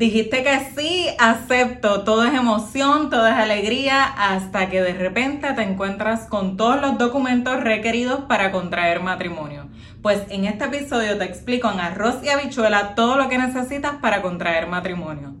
Dijiste 0.00 0.42
que 0.42 0.58
sí, 0.74 1.08
acepto, 1.18 2.04
todo 2.04 2.24
es 2.24 2.32
emoción, 2.32 3.10
todo 3.10 3.26
es 3.26 3.34
alegría, 3.34 4.02
hasta 4.02 4.70
que 4.70 4.80
de 4.80 4.94
repente 4.94 5.52
te 5.52 5.60
encuentras 5.60 6.20
con 6.20 6.56
todos 6.56 6.80
los 6.80 6.96
documentos 6.96 7.60
requeridos 7.60 8.20
para 8.20 8.50
contraer 8.50 9.02
matrimonio. 9.02 9.66
Pues 10.00 10.22
en 10.30 10.46
este 10.46 10.64
episodio 10.64 11.18
te 11.18 11.26
explico 11.26 11.70
en 11.70 11.80
arroz 11.80 12.14
y 12.24 12.30
habichuela 12.30 12.94
todo 12.94 13.18
lo 13.18 13.28
que 13.28 13.36
necesitas 13.36 13.96
para 14.00 14.22
contraer 14.22 14.68
matrimonio. 14.68 15.34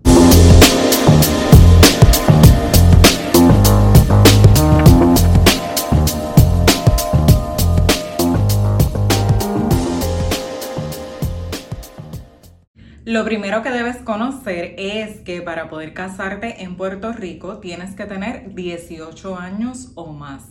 Lo 13.10 13.24
primero 13.24 13.64
que 13.64 13.72
debes 13.72 13.96
conocer 13.96 14.76
es 14.78 15.18
que 15.22 15.42
para 15.42 15.68
poder 15.68 15.94
casarte 15.94 16.62
en 16.62 16.76
Puerto 16.76 17.12
Rico 17.12 17.58
tienes 17.58 17.96
que 17.96 18.04
tener 18.04 18.54
18 18.54 19.36
años 19.36 19.90
o 19.96 20.12
más. 20.12 20.44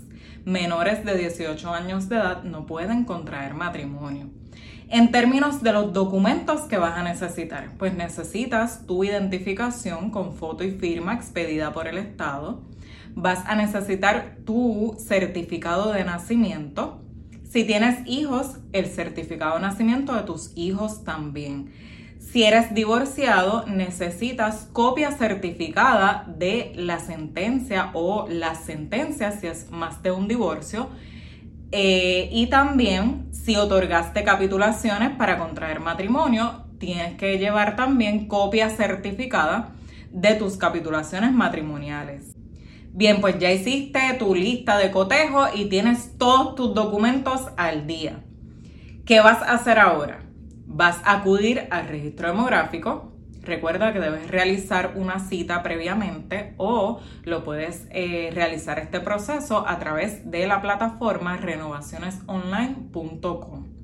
Menores 0.43 1.05
de 1.05 1.15
18 1.15 1.73
años 1.73 2.09
de 2.09 2.17
edad 2.17 2.43
no 2.43 2.65
pueden 2.65 3.05
contraer 3.05 3.53
matrimonio. 3.53 4.29
En 4.89 5.09
términos 5.09 5.63
de 5.63 5.71
los 5.71 5.93
documentos 5.93 6.63
que 6.63 6.77
vas 6.77 6.97
a 6.97 7.03
necesitar, 7.03 7.77
pues 7.77 7.93
necesitas 7.93 8.85
tu 8.85 9.05
identificación 9.05 10.11
con 10.11 10.33
foto 10.33 10.65
y 10.65 10.71
firma 10.71 11.13
expedida 11.13 11.71
por 11.71 11.87
el 11.87 11.97
Estado. 11.97 12.61
Vas 13.15 13.39
a 13.45 13.55
necesitar 13.55 14.35
tu 14.43 14.97
certificado 14.99 15.93
de 15.93 16.03
nacimiento. 16.03 17.01
Si 17.49 17.63
tienes 17.63 18.05
hijos, 18.05 18.57
el 18.73 18.87
certificado 18.87 19.55
de 19.55 19.61
nacimiento 19.61 20.13
de 20.13 20.23
tus 20.23 20.51
hijos 20.57 21.05
también. 21.05 21.71
Si 22.19 22.43
eres 22.43 22.75
divorciado, 22.75 23.65
necesitas 23.65 24.67
copia 24.71 25.11
certificada 25.11 26.25
de 26.27 26.73
la 26.75 26.99
sentencia 26.99 27.89
o 27.93 28.27
las 28.29 28.65
sentencias 28.65 29.39
si 29.39 29.47
es 29.47 29.71
más 29.71 30.03
de 30.03 30.11
un 30.11 30.27
divorcio. 30.27 30.89
Eh, 31.71 32.29
y 32.31 32.47
también, 32.47 33.29
si 33.31 33.55
otorgaste 33.55 34.23
capitulaciones 34.23 35.11
para 35.11 35.39
contraer 35.39 35.79
matrimonio, 35.79 36.65
tienes 36.77 37.15
que 37.15 37.39
llevar 37.39 37.75
también 37.75 38.27
copia 38.27 38.69
certificada 38.69 39.71
de 40.11 40.35
tus 40.35 40.57
capitulaciones 40.57 41.31
matrimoniales. 41.31 42.35
Bien, 42.91 43.21
pues 43.21 43.39
ya 43.39 43.51
hiciste 43.51 43.99
tu 44.19 44.35
lista 44.35 44.77
de 44.77 44.91
cotejo 44.91 45.45
y 45.53 45.65
tienes 45.65 46.17
todos 46.17 46.55
tus 46.55 46.73
documentos 46.75 47.47
al 47.55 47.87
día. 47.87 48.23
¿Qué 49.05 49.19
vas 49.19 49.41
a 49.41 49.53
hacer 49.53 49.79
ahora? 49.79 50.28
Vas 50.69 51.01
a 51.03 51.17
acudir 51.17 51.67
al 51.71 51.87
registro 51.87 52.29
demográfico. 52.29 53.11
Recuerda 53.41 53.91
que 53.91 53.99
debes 53.99 54.29
realizar 54.29 54.93
una 54.95 55.19
cita 55.19 55.63
previamente 55.63 56.53
o 56.57 56.99
lo 57.23 57.43
puedes 57.43 57.87
eh, 57.89 58.29
realizar 58.33 58.77
este 58.79 58.99
proceso 58.99 59.67
a 59.67 59.79
través 59.79 60.29
de 60.29 60.45
la 60.45 60.61
plataforma 60.61 61.37
renovacionesonline.com. 61.37 63.79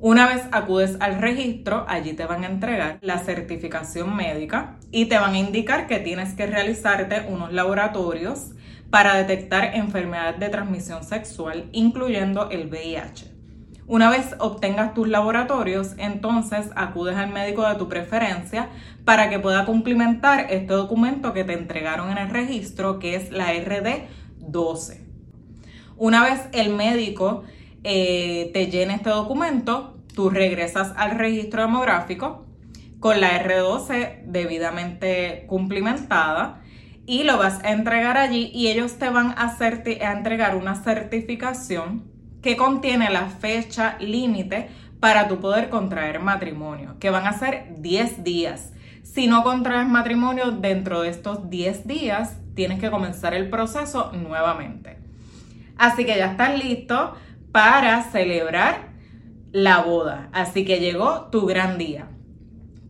Una 0.00 0.28
vez 0.28 0.44
acudes 0.52 0.96
al 1.00 1.20
registro, 1.20 1.84
allí 1.88 2.12
te 2.12 2.24
van 2.24 2.44
a 2.44 2.46
entregar 2.46 2.98
la 3.02 3.18
certificación 3.18 4.14
médica 4.14 4.78
y 4.92 5.06
te 5.06 5.18
van 5.18 5.34
a 5.34 5.38
indicar 5.38 5.88
que 5.88 5.98
tienes 5.98 6.34
que 6.34 6.46
realizarte 6.46 7.26
unos 7.28 7.52
laboratorios 7.52 8.52
para 8.90 9.16
detectar 9.16 9.74
enfermedades 9.74 10.38
de 10.38 10.48
transmisión 10.48 11.02
sexual, 11.04 11.68
incluyendo 11.72 12.48
el 12.50 12.68
VIH. 12.68 13.37
Una 13.88 14.10
vez 14.10 14.34
obtengas 14.38 14.92
tus 14.92 15.08
laboratorios, 15.08 15.94
entonces 15.96 16.66
acudes 16.76 17.16
al 17.16 17.30
médico 17.30 17.66
de 17.66 17.74
tu 17.76 17.88
preferencia 17.88 18.68
para 19.06 19.30
que 19.30 19.38
pueda 19.38 19.64
cumplimentar 19.64 20.40
este 20.50 20.74
documento 20.74 21.32
que 21.32 21.42
te 21.42 21.54
entregaron 21.54 22.10
en 22.10 22.18
el 22.18 22.28
registro, 22.28 22.98
que 22.98 23.14
es 23.14 23.30
la 23.30 23.54
RD12. 23.54 25.00
Una 25.96 26.22
vez 26.22 26.48
el 26.52 26.74
médico 26.74 27.44
eh, 27.82 28.50
te 28.52 28.66
llene 28.66 28.96
este 28.96 29.08
documento, 29.08 29.96
tú 30.14 30.28
regresas 30.28 30.92
al 30.98 31.12
registro 31.12 31.62
demográfico 31.62 32.44
con 33.00 33.22
la 33.22 33.42
R12 33.42 34.24
debidamente 34.26 35.46
cumplimentada 35.46 36.60
y 37.06 37.22
lo 37.22 37.38
vas 37.38 37.64
a 37.64 37.70
entregar 37.70 38.18
allí 38.18 38.50
y 38.52 38.68
ellos 38.68 38.98
te 38.98 39.08
van 39.08 39.34
a, 39.38 39.56
a 39.58 40.12
entregar 40.12 40.56
una 40.56 40.74
certificación 40.74 42.17
que 42.42 42.56
contiene 42.56 43.10
la 43.10 43.26
fecha 43.26 43.96
límite 44.00 44.68
para 45.00 45.28
tu 45.28 45.40
poder 45.40 45.68
contraer 45.70 46.20
matrimonio, 46.20 46.96
que 46.98 47.10
van 47.10 47.26
a 47.26 47.32
ser 47.32 47.76
10 47.78 48.24
días. 48.24 48.72
Si 49.02 49.26
no 49.26 49.42
contraes 49.42 49.88
matrimonio 49.88 50.50
dentro 50.50 51.02
de 51.02 51.10
estos 51.10 51.50
10 51.50 51.86
días, 51.86 52.36
tienes 52.54 52.80
que 52.80 52.90
comenzar 52.90 53.34
el 53.34 53.48
proceso 53.48 54.12
nuevamente. 54.12 54.98
Así 55.76 56.04
que 56.04 56.16
ya 56.16 56.32
estás 56.32 56.58
listo 56.62 57.14
para 57.52 58.02
celebrar 58.02 58.88
la 59.52 59.80
boda. 59.80 60.28
Así 60.32 60.64
que 60.64 60.80
llegó 60.80 61.28
tu 61.30 61.46
gran 61.46 61.78
día. 61.78 62.08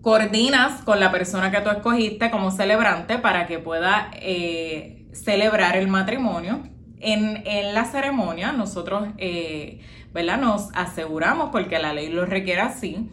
Coordinas 0.00 0.82
con 0.82 1.00
la 1.00 1.10
persona 1.10 1.50
que 1.50 1.60
tú 1.60 1.70
escogiste 1.70 2.30
como 2.30 2.50
celebrante 2.50 3.18
para 3.18 3.46
que 3.46 3.58
pueda 3.58 4.10
eh, 4.14 5.06
celebrar 5.12 5.76
el 5.76 5.88
matrimonio 5.88 6.62
en, 7.00 7.74
la 7.74 7.84
ceremonia 7.84 8.52
nosotros, 8.52 9.08
eh, 9.18 9.80
¿verdad? 10.12 10.40
Nos 10.40 10.70
aseguramos, 10.74 11.50
porque 11.50 11.78
la 11.78 11.92
ley 11.92 12.08
lo 12.08 12.26
requiere 12.26 12.60
así, 12.60 13.08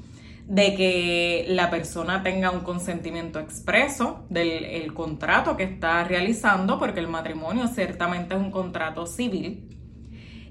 de 0.48 0.76
que 0.76 1.46
la 1.50 1.70
persona 1.70 2.22
tenga 2.22 2.52
un 2.52 2.60
consentimiento 2.62 3.40
expreso 3.40 4.26
del 4.30 4.94
contrato 4.94 5.58
que 5.58 5.64
está 5.64 6.04
realizando, 6.04 6.78
porque 6.78 7.00
el 7.00 7.08
matrimonio 7.08 7.68
ciertamente 7.68 8.36
es 8.36 8.40
un 8.40 8.52
contrato 8.52 9.08
civil. 9.08 9.70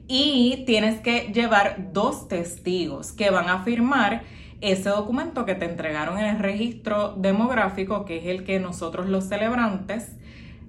Y 0.06 0.64
tienes 0.66 1.00
que 1.00 1.32
llevar 1.32 1.92
dos 1.92 2.28
testigos 2.28 3.12
que 3.12 3.30
van 3.30 3.48
a 3.48 3.62
firmar 3.62 4.22
ese 4.60 4.88
documento 4.88 5.44
que 5.44 5.54
te 5.54 5.66
entregaron 5.66 6.18
en 6.18 6.26
el 6.26 6.38
registro 6.38 7.14
demográfico, 7.16 8.04
que 8.04 8.18
es 8.18 8.26
el 8.26 8.44
que 8.44 8.58
nosotros 8.60 9.08
los 9.08 9.24
celebrantes 9.24 10.12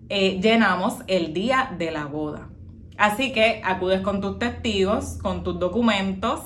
eh, 0.09 0.39
llenamos 0.41 0.99
el 1.07 1.33
día 1.33 1.73
de 1.77 1.91
la 1.91 2.05
boda. 2.05 2.49
Así 2.97 3.31
que 3.33 3.61
acudes 3.63 4.01
con 4.01 4.21
tus 4.21 4.39
testigos, 4.39 5.17
con 5.21 5.43
tus 5.43 5.59
documentos, 5.59 6.41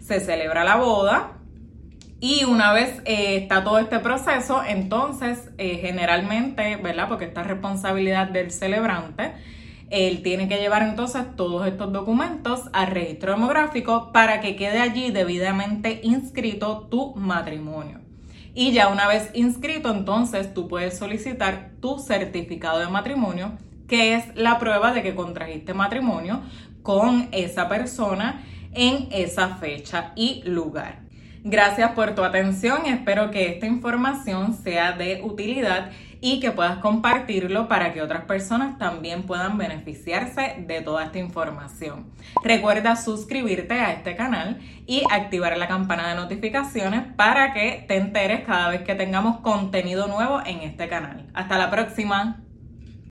se 0.00 0.20
celebra 0.20 0.64
la 0.64 0.76
boda 0.76 1.38
y 2.20 2.44
una 2.44 2.72
vez 2.72 3.02
eh, 3.04 3.36
está 3.36 3.64
todo 3.64 3.78
este 3.78 3.98
proceso, 3.98 4.62
entonces 4.64 5.50
eh, 5.58 5.78
generalmente, 5.80 6.76
¿verdad? 6.76 7.08
Porque 7.08 7.24
esta 7.24 7.42
es 7.42 7.48
responsabilidad 7.48 8.28
del 8.28 8.50
celebrante, 8.50 9.32
él 9.90 10.22
tiene 10.22 10.48
que 10.48 10.58
llevar 10.58 10.82
entonces 10.82 11.36
todos 11.36 11.66
estos 11.66 11.92
documentos 11.92 12.62
al 12.72 12.88
registro 12.88 13.32
demográfico 13.32 14.10
para 14.12 14.40
que 14.40 14.56
quede 14.56 14.80
allí 14.80 15.10
debidamente 15.10 16.00
inscrito 16.02 16.86
tu 16.90 17.14
matrimonio. 17.14 18.00
Y 18.54 18.72
ya 18.72 18.88
una 18.88 19.08
vez 19.08 19.30
inscrito, 19.34 19.90
entonces 19.90 20.54
tú 20.54 20.68
puedes 20.68 20.96
solicitar 20.96 21.72
tu 21.80 21.98
certificado 21.98 22.78
de 22.78 22.88
matrimonio 22.88 23.58
que 23.92 24.14
es 24.14 24.24
la 24.36 24.58
prueba 24.58 24.94
de 24.94 25.02
que 25.02 25.14
contrajiste 25.14 25.74
matrimonio 25.74 26.40
con 26.82 27.28
esa 27.30 27.68
persona 27.68 28.42
en 28.72 29.08
esa 29.12 29.56
fecha 29.56 30.12
y 30.16 30.42
lugar. 30.46 31.00
Gracias 31.44 31.90
por 31.90 32.14
tu 32.14 32.24
atención 32.24 32.86
espero 32.86 33.30
que 33.30 33.50
esta 33.50 33.66
información 33.66 34.54
sea 34.54 34.92
de 34.92 35.20
utilidad 35.22 35.90
y 36.22 36.40
que 36.40 36.52
puedas 36.52 36.78
compartirlo 36.78 37.68
para 37.68 37.92
que 37.92 38.00
otras 38.00 38.24
personas 38.24 38.78
también 38.78 39.24
puedan 39.24 39.58
beneficiarse 39.58 40.64
de 40.66 40.80
toda 40.80 41.04
esta 41.04 41.18
información. 41.18 42.06
Recuerda 42.42 42.96
suscribirte 42.96 43.74
a 43.74 43.92
este 43.92 44.16
canal 44.16 44.58
y 44.86 45.02
activar 45.10 45.58
la 45.58 45.68
campana 45.68 46.08
de 46.08 46.14
notificaciones 46.14 47.02
para 47.14 47.52
que 47.52 47.84
te 47.86 47.98
enteres 47.98 48.40
cada 48.46 48.70
vez 48.70 48.80
que 48.84 48.94
tengamos 48.94 49.40
contenido 49.40 50.06
nuevo 50.06 50.40
en 50.46 50.60
este 50.60 50.88
canal. 50.88 51.26
Hasta 51.34 51.58
la 51.58 51.70
próxima. 51.70 52.42